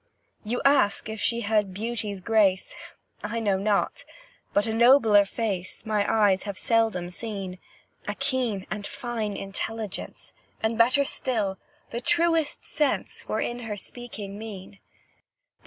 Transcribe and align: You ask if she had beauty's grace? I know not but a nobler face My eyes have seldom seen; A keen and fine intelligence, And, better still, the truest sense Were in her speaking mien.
You 0.43 0.63
ask 0.65 1.09
if 1.09 1.21
she 1.21 1.41
had 1.41 1.75
beauty's 1.75 2.21
grace? 2.21 2.73
I 3.23 3.39
know 3.39 3.59
not 3.59 4.03
but 4.51 4.65
a 4.65 4.73
nobler 4.73 5.25
face 5.25 5.85
My 5.85 6.03
eyes 6.11 6.41
have 6.41 6.57
seldom 6.57 7.11
seen; 7.11 7.59
A 8.07 8.15
keen 8.15 8.65
and 8.71 8.87
fine 8.87 9.37
intelligence, 9.37 10.33
And, 10.63 10.75
better 10.75 11.03
still, 11.05 11.59
the 11.91 12.01
truest 12.01 12.65
sense 12.65 13.27
Were 13.29 13.41
in 13.41 13.59
her 13.59 13.77
speaking 13.77 14.39
mien. 14.39 14.79